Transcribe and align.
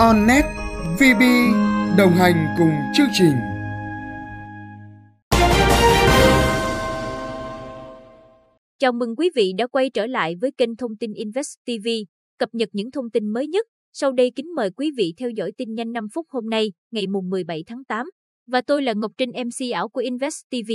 Onnet 0.00 0.44
VB 0.98 1.22
đồng 1.98 2.12
hành 2.12 2.54
cùng 2.58 2.72
chương 2.94 3.06
trình. 3.12 3.34
Chào 8.78 8.92
mừng 8.92 9.16
quý 9.16 9.30
vị 9.34 9.52
đã 9.58 9.66
quay 9.66 9.90
trở 9.90 10.06
lại 10.06 10.34
với 10.40 10.50
kênh 10.58 10.76
thông 10.76 10.96
tin 10.96 11.12
Invest 11.12 11.54
TV, 11.66 11.88
cập 12.38 12.48
nhật 12.52 12.68
những 12.72 12.90
thông 12.90 13.10
tin 13.10 13.28
mới 13.28 13.46
nhất. 13.46 13.66
Sau 13.92 14.12
đây 14.12 14.32
kính 14.36 14.54
mời 14.54 14.70
quý 14.70 14.90
vị 14.96 15.14
theo 15.18 15.30
dõi 15.30 15.52
tin 15.56 15.74
nhanh 15.74 15.92
5 15.92 16.06
phút 16.14 16.26
hôm 16.30 16.50
nay, 16.50 16.72
ngày 16.90 17.06
mùng 17.06 17.30
17 17.30 17.64
tháng 17.66 17.84
8. 17.84 18.06
Và 18.46 18.60
tôi 18.60 18.82
là 18.82 18.92
Ngọc 18.92 19.12
Trinh 19.18 19.30
MC 19.30 19.72
ảo 19.74 19.88
của 19.88 20.00
Invest 20.00 20.42
TV. 20.50 20.70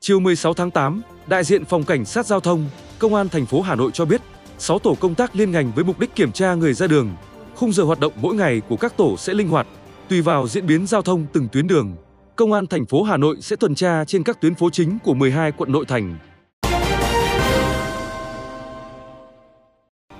Chiều 0.00 0.20
16 0.20 0.54
tháng 0.54 0.70
8, 0.70 1.02
đại 1.26 1.44
diện 1.44 1.64
Phòng 1.64 1.84
Cảnh 1.84 2.04
sát 2.04 2.26
Giao 2.26 2.40
thông, 2.40 2.64
Công 2.98 3.14
an 3.14 3.28
thành 3.28 3.46
phố 3.46 3.60
Hà 3.60 3.74
Nội 3.74 3.90
cho 3.94 4.04
biết, 4.04 4.20
6 4.58 4.78
tổ 4.78 4.94
công 5.00 5.14
tác 5.14 5.36
liên 5.36 5.50
ngành 5.50 5.72
với 5.74 5.84
mục 5.84 5.98
đích 5.98 6.14
kiểm 6.14 6.32
tra 6.32 6.54
người 6.54 6.74
ra 6.74 6.86
đường. 6.86 7.10
Khung 7.54 7.72
giờ 7.72 7.84
hoạt 7.84 8.00
động 8.00 8.12
mỗi 8.20 8.34
ngày 8.34 8.60
của 8.68 8.76
các 8.76 8.96
tổ 8.96 9.16
sẽ 9.16 9.34
linh 9.34 9.48
hoạt, 9.48 9.66
tùy 10.08 10.20
vào 10.20 10.48
diễn 10.48 10.66
biến 10.66 10.86
giao 10.86 11.02
thông 11.02 11.26
từng 11.32 11.48
tuyến 11.52 11.66
đường. 11.66 11.96
Công 12.36 12.52
an 12.52 12.66
thành 12.66 12.86
phố 12.86 13.02
Hà 13.02 13.16
Nội 13.16 13.36
sẽ 13.40 13.56
tuần 13.56 13.74
tra 13.74 14.04
trên 14.04 14.22
các 14.22 14.40
tuyến 14.40 14.54
phố 14.54 14.70
chính 14.70 14.98
của 15.04 15.14
12 15.14 15.52
quận 15.52 15.72
nội 15.72 15.84
thành. 15.88 16.18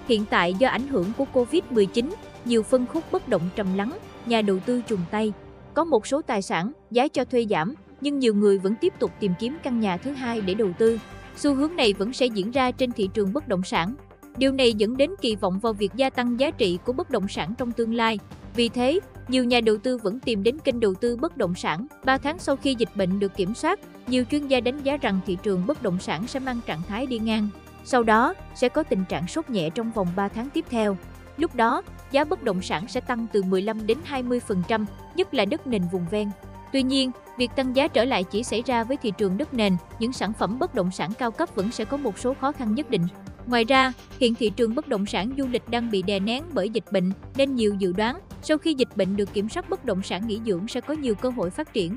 Hiện 0.08 0.24
tại 0.30 0.54
do 0.54 0.68
ảnh 0.68 0.86
hưởng 0.88 1.12
của 1.16 1.24
Covid-19, 1.32 2.10
nhiều 2.44 2.62
phân 2.62 2.86
khúc 2.86 3.04
bất 3.12 3.28
động 3.28 3.48
trầm 3.56 3.74
lắng, 3.76 3.98
nhà 4.26 4.42
đầu 4.42 4.58
tư 4.66 4.82
trùng 4.88 5.00
tay. 5.10 5.32
Có 5.74 5.84
một 5.84 6.06
số 6.06 6.22
tài 6.22 6.42
sản, 6.42 6.72
giá 6.90 7.08
cho 7.08 7.24
thuê 7.24 7.46
giảm, 7.50 7.74
nhưng 8.00 8.18
nhiều 8.18 8.34
người 8.34 8.58
vẫn 8.58 8.74
tiếp 8.80 8.92
tục 8.98 9.10
tìm 9.20 9.32
kiếm 9.38 9.56
căn 9.62 9.80
nhà 9.80 9.96
thứ 9.96 10.12
hai 10.12 10.40
để 10.40 10.54
đầu 10.54 10.68
tư. 10.78 10.98
Xu 11.36 11.54
hướng 11.54 11.76
này 11.76 11.92
vẫn 11.92 12.12
sẽ 12.12 12.26
diễn 12.26 12.50
ra 12.50 12.70
trên 12.70 12.92
thị 12.92 13.08
trường 13.14 13.32
bất 13.32 13.48
động 13.48 13.62
sản. 13.62 13.94
Điều 14.38 14.52
này 14.52 14.72
dẫn 14.72 14.96
đến 14.96 15.10
kỳ 15.20 15.36
vọng 15.36 15.58
vào 15.58 15.72
việc 15.72 15.94
gia 15.94 16.10
tăng 16.10 16.40
giá 16.40 16.50
trị 16.50 16.78
của 16.84 16.92
bất 16.92 17.10
động 17.10 17.28
sản 17.28 17.54
trong 17.58 17.72
tương 17.72 17.94
lai. 17.94 18.18
Vì 18.54 18.68
thế, 18.68 19.00
nhiều 19.28 19.44
nhà 19.44 19.60
đầu 19.60 19.76
tư 19.76 19.98
vẫn 19.98 20.20
tìm 20.20 20.42
đến 20.42 20.58
kênh 20.58 20.80
đầu 20.80 20.94
tư 20.94 21.16
bất 21.16 21.36
động 21.36 21.54
sản. 21.54 21.86
3 22.04 22.18
tháng 22.18 22.38
sau 22.38 22.56
khi 22.56 22.74
dịch 22.78 22.88
bệnh 22.94 23.18
được 23.18 23.36
kiểm 23.36 23.54
soát, 23.54 23.80
nhiều 24.06 24.24
chuyên 24.30 24.46
gia 24.46 24.60
đánh 24.60 24.82
giá 24.82 24.96
rằng 24.96 25.20
thị 25.26 25.38
trường 25.42 25.66
bất 25.66 25.82
động 25.82 25.98
sản 26.00 26.26
sẽ 26.26 26.40
mang 26.40 26.60
trạng 26.66 26.82
thái 26.88 27.06
đi 27.06 27.18
ngang. 27.18 27.48
Sau 27.84 28.02
đó, 28.02 28.34
sẽ 28.54 28.68
có 28.68 28.82
tình 28.82 29.04
trạng 29.08 29.28
sốt 29.28 29.50
nhẹ 29.50 29.70
trong 29.70 29.90
vòng 29.90 30.08
3 30.16 30.28
tháng 30.28 30.50
tiếp 30.50 30.64
theo. 30.70 30.96
Lúc 31.36 31.54
đó, 31.54 31.82
giá 32.10 32.24
bất 32.24 32.42
động 32.42 32.62
sản 32.62 32.88
sẽ 32.88 33.00
tăng 33.00 33.26
từ 33.32 33.42
15 33.42 33.86
đến 33.86 33.98
20%, 34.10 34.84
nhất 35.14 35.34
là 35.34 35.44
đất 35.44 35.66
nền 35.66 35.82
vùng 35.92 36.06
ven. 36.10 36.30
Tuy 36.72 36.82
nhiên, 36.82 37.10
việc 37.38 37.50
tăng 37.56 37.76
giá 37.76 37.88
trở 37.88 38.04
lại 38.04 38.24
chỉ 38.24 38.42
xảy 38.42 38.62
ra 38.66 38.84
với 38.84 38.96
thị 38.96 39.12
trường 39.18 39.38
đất 39.38 39.54
nền, 39.54 39.76
những 39.98 40.12
sản 40.12 40.32
phẩm 40.32 40.58
bất 40.58 40.74
động 40.74 40.90
sản 40.90 41.10
cao 41.18 41.30
cấp 41.30 41.48
vẫn 41.54 41.70
sẽ 41.70 41.84
có 41.84 41.96
một 41.96 42.18
số 42.18 42.34
khó 42.40 42.52
khăn 42.52 42.74
nhất 42.74 42.90
định. 42.90 43.06
Ngoài 43.48 43.64
ra, 43.64 43.92
hiện 44.20 44.34
thị 44.34 44.50
trường 44.56 44.74
bất 44.74 44.88
động 44.88 45.06
sản 45.06 45.30
du 45.38 45.46
lịch 45.46 45.68
đang 45.68 45.90
bị 45.90 46.02
đè 46.02 46.20
nén 46.20 46.44
bởi 46.54 46.70
dịch 46.70 46.84
bệnh, 46.92 47.12
nên 47.36 47.54
nhiều 47.54 47.74
dự 47.78 47.92
đoán 47.92 48.18
sau 48.42 48.58
khi 48.58 48.74
dịch 48.74 48.88
bệnh 48.96 49.16
được 49.16 49.32
kiểm 49.32 49.48
soát 49.48 49.70
bất 49.70 49.84
động 49.84 50.02
sản 50.02 50.26
nghỉ 50.26 50.40
dưỡng 50.46 50.68
sẽ 50.68 50.80
có 50.80 50.94
nhiều 50.94 51.14
cơ 51.14 51.28
hội 51.28 51.50
phát 51.50 51.72
triển. 51.72 51.96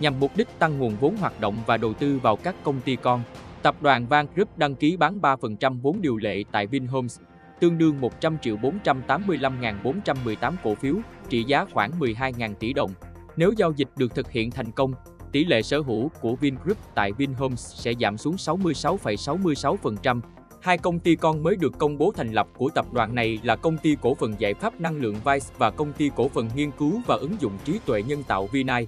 Nhằm 0.00 0.20
mục 0.20 0.36
đích 0.36 0.58
tăng 0.58 0.78
nguồn 0.78 0.96
vốn 1.00 1.16
hoạt 1.16 1.40
động 1.40 1.56
và 1.66 1.76
đầu 1.76 1.92
tư 1.92 2.18
vào 2.22 2.36
các 2.36 2.54
công 2.64 2.80
ty 2.80 2.96
con, 2.96 3.22
tập 3.62 3.76
đoàn 3.80 4.06
Van 4.06 4.26
Group 4.34 4.58
đăng 4.58 4.74
ký 4.74 4.96
bán 4.96 5.20
3% 5.20 5.80
vốn 5.80 6.02
điều 6.02 6.16
lệ 6.16 6.44
tại 6.52 6.66
Vinhomes, 6.66 7.20
tương 7.60 7.78
đương 7.78 8.00
100 8.00 8.38
triệu 8.42 8.56
485.418 8.56 10.52
cổ 10.62 10.74
phiếu, 10.74 10.94
trị 11.28 11.44
giá 11.44 11.64
khoảng 11.64 11.90
12.000 12.00 12.54
tỷ 12.54 12.72
đồng. 12.72 12.90
Nếu 13.36 13.52
giao 13.56 13.72
dịch 13.76 13.88
được 13.96 14.14
thực 14.14 14.30
hiện 14.30 14.50
thành 14.50 14.72
công, 14.72 14.92
tỷ 15.36 15.44
lệ 15.44 15.62
sở 15.62 15.80
hữu 15.80 16.10
của 16.20 16.34
Vingroup 16.34 16.76
tại 16.94 17.12
Vinhomes 17.12 17.74
sẽ 17.74 17.92
giảm 18.00 18.18
xuống 18.18 18.36
66,66%. 18.36 20.20
Hai 20.60 20.78
công 20.78 20.98
ty 20.98 21.14
con 21.14 21.42
mới 21.42 21.56
được 21.56 21.78
công 21.78 21.98
bố 21.98 22.12
thành 22.16 22.32
lập 22.32 22.46
của 22.56 22.68
tập 22.74 22.86
đoàn 22.92 23.14
này 23.14 23.38
là 23.42 23.56
công 23.56 23.78
ty 23.78 23.96
cổ 24.02 24.14
phần 24.14 24.34
giải 24.38 24.54
pháp 24.54 24.80
năng 24.80 24.96
lượng 24.96 25.14
Vice 25.14 25.46
và 25.58 25.70
công 25.70 25.92
ty 25.92 26.10
cổ 26.16 26.28
phần 26.28 26.48
nghiên 26.54 26.70
cứu 26.70 27.00
và 27.06 27.14
ứng 27.14 27.36
dụng 27.40 27.52
trí 27.64 27.78
tuệ 27.86 28.02
nhân 28.02 28.22
tạo 28.22 28.46
Vinai. 28.46 28.86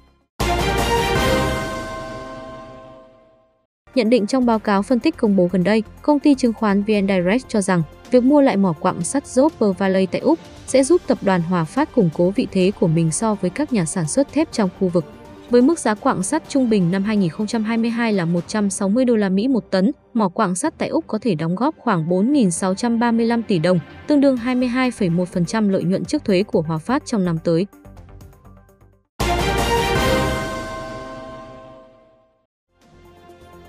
Nhận 3.95 4.11
định 4.11 4.27
trong 4.27 4.47
báo 4.47 4.59
cáo 4.59 4.83
phân 4.83 5.01
tích 5.01 5.17
công 5.17 5.37
bố 5.37 5.49
gần 5.53 5.65
đây, 5.65 5.83
công 6.03 6.19
ty 6.19 6.35
chứng 6.35 6.53
khoán 6.53 6.83
VN 6.83 7.09
Direct 7.09 7.49
cho 7.49 7.61
rằng 7.61 7.83
việc 8.11 8.23
mua 8.23 8.41
lại 8.41 8.57
mỏ 8.57 8.73
quặng 8.81 9.05
sắt 9.05 9.25
Jopper 9.25 9.73
Valley 9.73 10.07
tại 10.07 10.21
Úc 10.21 10.39
sẽ 10.67 10.85
giúp 10.85 11.03
tập 11.07 11.19
đoàn 11.23 11.43
Hòa 11.43 11.65
Phát 11.65 11.95
củng 11.95 12.11
cố 12.15 12.31
vị 12.31 12.47
thế 12.53 12.73
của 12.81 12.89
mình 12.89 13.11
so 13.11 13.35
với 13.35 13.51
các 13.51 13.73
nhà 13.73 13.85
sản 13.85 14.09
xuất 14.09 14.33
thép 14.33 14.53
trong 14.53 14.71
khu 14.79 14.89
vực. 14.89 15.05
Với 15.51 15.63
mức 15.63 15.79
giá 15.79 15.95
quặng 15.95 16.23
sắt 16.23 16.43
trung 16.49 16.71
bình 16.71 16.91
năm 16.91 17.05
2022 17.05 18.13
là 18.13 18.25
160 18.25 19.05
đô 19.05 19.17
la 19.17 19.29
Mỹ 19.29 19.49
một 19.49 19.71
tấn, 19.71 19.93
mỏ 20.15 20.29
quặng 20.29 20.55
sắt 20.55 20.79
tại 20.79 20.89
Úc 20.89 21.07
có 21.07 21.19
thể 21.23 21.35
đóng 21.35 21.55
góp 21.55 21.75
khoảng 21.79 22.09
4.635 22.09 23.43
tỷ 23.49 23.59
đồng, 23.59 23.81
tương 24.07 24.21
đương 24.21 24.37
22,1% 24.37 25.71
lợi 25.71 25.83
nhuận 25.83 26.05
trước 26.05 26.25
thuế 26.25 26.43
của 26.43 26.63
Hòa 26.63 26.79
Phát 26.79 27.03
trong 27.07 27.25
năm 27.25 27.39
tới. 27.45 27.67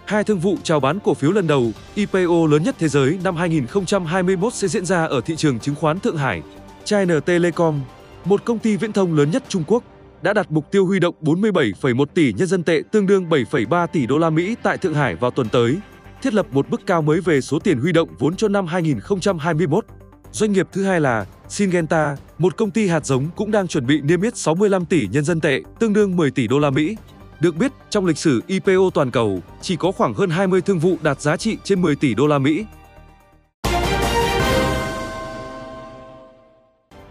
Hai 0.05 0.23
thương 0.23 0.39
vụ 0.39 0.55
chào 0.63 0.79
bán 0.79 0.99
cổ 1.03 1.13
phiếu 1.13 1.31
lần 1.31 1.47
đầu 1.47 1.71
IPO 1.95 2.47
lớn 2.51 2.63
nhất 2.63 2.75
thế 2.79 2.87
giới 2.87 3.19
năm 3.23 3.35
2021 3.35 4.53
sẽ 4.53 4.67
diễn 4.67 4.85
ra 4.85 5.05
ở 5.05 5.21
thị 5.21 5.35
trường 5.35 5.59
chứng 5.59 5.75
khoán 5.75 5.99
Thượng 5.99 6.17
Hải. 6.17 6.41
China 6.83 7.19
Telecom, 7.19 7.81
một 8.25 8.45
công 8.45 8.59
ty 8.59 8.77
viễn 8.77 8.91
thông 8.91 9.13
lớn 9.13 9.31
nhất 9.31 9.43
Trung 9.47 9.63
Quốc, 9.67 9.83
đã 10.21 10.33
đặt 10.33 10.51
mục 10.51 10.71
tiêu 10.71 10.85
huy 10.85 10.99
động 10.99 11.15
47,1 11.21 12.05
tỷ 12.05 12.33
nhân 12.33 12.47
dân 12.47 12.63
tệ 12.63 12.81
tương 12.91 13.07
đương 13.07 13.29
7,3 13.29 13.87
tỷ 13.87 14.05
đô 14.05 14.17
la 14.17 14.29
Mỹ 14.29 14.55
tại 14.63 14.77
Thượng 14.77 14.93
Hải 14.93 15.15
vào 15.15 15.31
tuần 15.31 15.49
tới, 15.49 15.77
thiết 16.21 16.33
lập 16.33 16.47
một 16.51 16.69
mức 16.69 16.81
cao 16.85 17.01
mới 17.01 17.21
về 17.21 17.41
số 17.41 17.59
tiền 17.59 17.79
huy 17.79 17.91
động 17.91 18.09
vốn 18.19 18.35
cho 18.35 18.47
năm 18.47 18.67
2021. 18.67 19.85
Doanh 20.31 20.51
nghiệp 20.51 20.67
thứ 20.71 20.83
hai 20.83 21.01
là 21.01 21.25
Syngenta, 21.49 22.17
một 22.37 22.57
công 22.57 22.71
ty 22.71 22.87
hạt 22.87 23.05
giống 23.05 23.25
cũng 23.35 23.51
đang 23.51 23.67
chuẩn 23.67 23.85
bị 23.85 24.01
niêm 24.01 24.21
yết 24.21 24.37
65 24.37 24.85
tỷ 24.85 25.07
nhân 25.07 25.23
dân 25.23 25.41
tệ, 25.41 25.61
tương 25.79 25.93
đương 25.93 26.15
10 26.15 26.31
tỷ 26.31 26.47
đô 26.47 26.59
la 26.59 26.69
Mỹ. 26.69 26.97
Được 27.39 27.55
biết, 27.55 27.71
trong 27.89 28.05
lịch 28.05 28.17
sử 28.17 28.41
IPO 28.47 28.89
toàn 28.93 29.11
cầu, 29.11 29.39
chỉ 29.61 29.75
có 29.75 29.91
khoảng 29.91 30.13
hơn 30.13 30.29
20 30.29 30.61
thương 30.61 30.79
vụ 30.79 30.97
đạt 31.01 31.21
giá 31.21 31.37
trị 31.37 31.57
trên 31.63 31.81
10 31.81 31.95
tỷ 31.95 32.13
đô 32.13 32.27
la 32.27 32.39
Mỹ. 32.39 32.65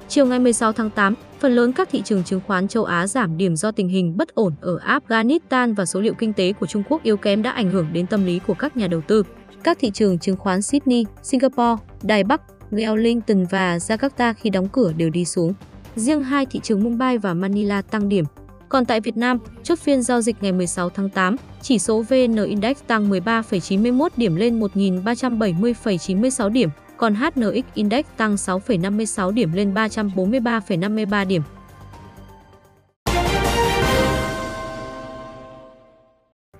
Chiều 0.08 0.26
ngày 0.26 0.38
16 0.38 0.72
tháng 0.72 0.90
8, 0.90 1.14
phần 1.40 1.52
lớn 1.52 1.72
các 1.72 1.88
thị 1.92 2.02
trường 2.04 2.24
chứng 2.24 2.40
khoán 2.46 2.68
châu 2.68 2.84
Á 2.84 3.06
giảm 3.06 3.36
điểm 3.36 3.56
do 3.56 3.70
tình 3.70 3.88
hình 3.88 4.16
bất 4.16 4.34
ổn 4.34 4.54
ở 4.60 4.78
Afghanistan 4.78 5.74
và 5.74 5.86
số 5.86 6.00
liệu 6.00 6.14
kinh 6.14 6.32
tế 6.32 6.52
của 6.52 6.66
Trung 6.66 6.82
Quốc 6.88 7.02
yếu 7.02 7.16
kém 7.16 7.42
đã 7.42 7.50
ảnh 7.50 7.70
hưởng 7.70 7.86
đến 7.92 8.06
tâm 8.06 8.24
lý 8.24 8.38
của 8.46 8.54
các 8.54 8.76
nhà 8.76 8.86
đầu 8.86 9.00
tư. 9.00 9.22
Các 9.62 9.78
thị 9.80 9.90
trường 9.90 10.18
chứng 10.18 10.36
khoán 10.36 10.62
Sydney, 10.62 11.06
Singapore, 11.22 11.82
Đài 12.02 12.24
Bắc, 12.24 12.42
Wellington 12.70 13.46
và 13.50 13.76
Jakarta 13.76 14.34
khi 14.34 14.50
đóng 14.50 14.68
cửa 14.68 14.92
đều 14.96 15.10
đi 15.10 15.24
xuống. 15.24 15.54
Riêng 15.96 16.22
hai 16.22 16.46
thị 16.46 16.60
trường 16.62 16.84
Mumbai 16.84 17.18
và 17.18 17.34
Manila 17.34 17.82
tăng 17.82 18.08
điểm. 18.08 18.24
Còn 18.68 18.84
tại 18.84 19.00
Việt 19.00 19.16
Nam, 19.16 19.38
chốt 19.62 19.78
phiên 19.78 20.02
giao 20.02 20.20
dịch 20.20 20.36
ngày 20.40 20.52
16 20.52 20.90
tháng 20.90 21.10
8, 21.10 21.36
chỉ 21.62 21.78
số 21.78 22.02
VN 22.02 22.44
Index 22.44 22.76
tăng 22.86 23.10
13,91 23.10 24.08
điểm 24.16 24.36
lên 24.36 24.60
1.370,96 24.60 26.48
điểm, 26.48 26.68
còn 26.98 27.14
HNX 27.14 27.64
Index 27.74 28.04
tăng 28.16 28.34
6,56 28.34 29.30
điểm 29.30 29.52
lên 29.52 29.74
343,53 29.74 31.26
điểm. 31.26 31.42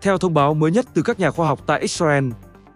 Theo 0.01 0.19
thông 0.19 0.35
báo 0.35 0.55
mới 0.55 0.71
nhất 0.71 0.87
từ 0.95 1.03
các 1.03 1.21
nhà 1.21 1.31
khoa 1.31 1.49
học 1.49 1.61
tại 1.67 1.81
Israel, 1.81 2.25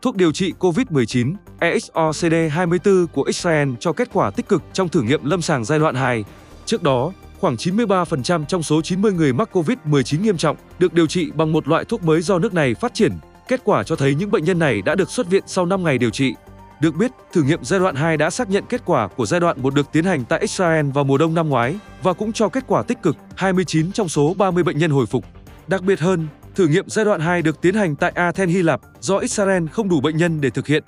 thuốc 0.02 0.16
điều 0.16 0.32
trị 0.32 0.52
COVID-19 0.58 1.34
EXOCD24 1.60 3.06
của 3.06 3.22
Israel 3.22 3.68
cho 3.80 3.92
kết 3.92 4.08
quả 4.12 4.30
tích 4.30 4.48
cực 4.48 4.62
trong 4.72 4.88
thử 4.88 5.02
nghiệm 5.02 5.24
lâm 5.24 5.42
sàng 5.42 5.64
giai 5.64 5.78
đoạn 5.78 5.94
2. 5.94 6.24
Trước 6.64 6.82
đó, 6.82 7.12
khoảng 7.40 7.56
93% 7.56 8.44
trong 8.44 8.62
số 8.62 8.82
90 8.82 9.12
người 9.12 9.32
mắc 9.32 9.56
COVID-19 9.56 10.22
nghiêm 10.22 10.36
trọng 10.36 10.56
được 10.78 10.92
điều 10.92 11.06
trị 11.06 11.30
bằng 11.34 11.52
một 11.52 11.68
loại 11.68 11.84
thuốc 11.84 12.04
mới 12.04 12.20
do 12.20 12.38
nước 12.38 12.54
này 12.54 12.74
phát 12.74 12.94
triển. 12.94 13.12
Kết 13.48 13.60
quả 13.64 13.82
cho 13.82 13.96
thấy 13.96 14.14
những 14.14 14.30
bệnh 14.30 14.44
nhân 14.44 14.58
này 14.58 14.82
đã 14.82 14.94
được 14.94 15.10
xuất 15.10 15.30
viện 15.30 15.42
sau 15.46 15.66
5 15.66 15.84
ngày 15.84 15.98
điều 15.98 16.10
trị. 16.10 16.34
Được 16.82 16.96
biết, 16.96 17.12
thử 17.32 17.42
nghiệm 17.42 17.64
giai 17.64 17.80
đoạn 17.80 17.94
2 17.94 18.16
đã 18.16 18.30
xác 18.30 18.50
nhận 18.50 18.64
kết 18.68 18.82
quả 18.86 19.08
của 19.08 19.26
giai 19.26 19.40
đoạn 19.40 19.62
1 19.62 19.74
được 19.74 19.86
tiến 19.92 20.04
hành 20.04 20.24
tại 20.28 20.40
Israel 20.40 20.90
vào 20.90 21.04
mùa 21.04 21.18
đông 21.18 21.34
năm 21.34 21.48
ngoái 21.48 21.78
và 22.02 22.12
cũng 22.12 22.32
cho 22.32 22.48
kết 22.48 22.64
quả 22.66 22.82
tích 22.82 23.02
cực, 23.02 23.16
29 23.36 23.92
trong 23.92 24.08
số 24.08 24.34
30 24.38 24.64
bệnh 24.64 24.78
nhân 24.78 24.90
hồi 24.90 25.06
phục. 25.06 25.24
Đặc 25.66 25.82
biệt 25.82 26.00
hơn, 26.00 26.26
thử 26.54 26.68
nghiệm 26.68 26.84
giai 26.88 27.04
đoạn 27.04 27.20
2 27.20 27.42
được 27.42 27.60
tiến 27.60 27.74
hành 27.74 27.96
tại 27.96 28.12
Athens, 28.14 28.52
Hy 28.52 28.62
Lạp 28.62 28.80
do 29.00 29.18
Israel 29.18 29.66
không 29.66 29.88
đủ 29.88 30.00
bệnh 30.00 30.16
nhân 30.16 30.40
để 30.40 30.50
thực 30.50 30.66
hiện. 30.66 30.84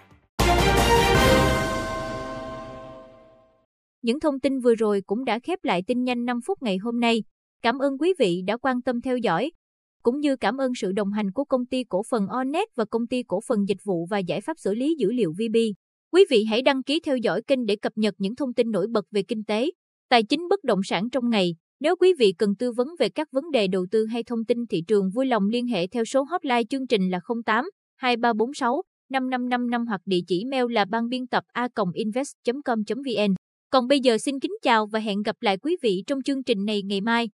Những 4.02 4.20
thông 4.20 4.40
tin 4.40 4.60
vừa 4.60 4.74
rồi 4.74 5.02
cũng 5.06 5.24
đã 5.24 5.38
khép 5.42 5.58
lại 5.62 5.82
tin 5.86 6.04
nhanh 6.04 6.24
5 6.24 6.40
phút 6.46 6.62
ngày 6.62 6.76
hôm 6.76 7.00
nay. 7.00 7.22
Cảm 7.62 7.78
ơn 7.78 7.98
quý 7.98 8.14
vị 8.18 8.42
đã 8.46 8.56
quan 8.56 8.82
tâm 8.82 9.00
theo 9.00 9.16
dõi, 9.16 9.50
cũng 10.02 10.20
như 10.20 10.36
cảm 10.36 10.56
ơn 10.56 10.72
sự 10.74 10.92
đồng 10.92 11.12
hành 11.12 11.32
của 11.32 11.44
công 11.44 11.66
ty 11.66 11.84
cổ 11.84 12.02
phần 12.10 12.26
Onet 12.26 12.68
và 12.76 12.84
công 12.84 13.06
ty 13.06 13.22
cổ 13.22 13.40
phần 13.48 13.58
dịch 13.68 13.84
vụ 13.84 14.06
và 14.10 14.18
giải 14.18 14.40
pháp 14.40 14.58
xử 14.58 14.74
lý 14.74 14.94
dữ 14.98 15.12
liệu 15.12 15.32
VB. 15.32 15.56
Quý 16.14 16.24
vị 16.30 16.44
hãy 16.44 16.62
đăng 16.62 16.82
ký 16.82 17.00
theo 17.00 17.16
dõi 17.16 17.42
kênh 17.46 17.66
để 17.66 17.76
cập 17.76 17.92
nhật 17.96 18.14
những 18.18 18.36
thông 18.36 18.54
tin 18.54 18.70
nổi 18.70 18.86
bật 18.90 19.04
về 19.10 19.22
kinh 19.22 19.44
tế, 19.44 19.70
tài 20.08 20.22
chính 20.22 20.48
bất 20.48 20.64
động 20.64 20.80
sản 20.84 21.10
trong 21.10 21.30
ngày. 21.30 21.54
Nếu 21.80 21.96
quý 21.96 22.14
vị 22.18 22.34
cần 22.38 22.54
tư 22.58 22.72
vấn 22.72 22.88
về 22.98 23.08
các 23.08 23.28
vấn 23.32 23.50
đề 23.50 23.66
đầu 23.66 23.86
tư 23.90 24.06
hay 24.06 24.22
thông 24.22 24.44
tin 24.44 24.66
thị 24.66 24.82
trường 24.86 25.10
vui 25.14 25.26
lòng 25.26 25.48
liên 25.48 25.66
hệ 25.66 25.86
theo 25.86 26.04
số 26.04 26.22
hotline 26.22 26.62
chương 26.70 26.86
trình 26.86 27.10
là 27.10 27.20
08 27.46 27.64
2346 27.96 28.82
5555 29.10 29.86
hoặc 29.86 30.00
địa 30.04 30.20
chỉ 30.26 30.44
mail 30.44 30.64
là 30.70 30.84
ban 30.84 31.08
biên 31.08 31.26
tập 31.26 31.44
a.invest.com.vn. 31.52 33.34
Còn 33.70 33.88
bây 33.88 34.00
giờ 34.00 34.18
xin 34.18 34.40
kính 34.40 34.54
chào 34.62 34.86
và 34.86 35.00
hẹn 35.00 35.22
gặp 35.22 35.36
lại 35.40 35.58
quý 35.58 35.76
vị 35.82 36.02
trong 36.06 36.22
chương 36.22 36.42
trình 36.42 36.64
này 36.64 36.82
ngày 36.82 37.00
mai. 37.00 37.28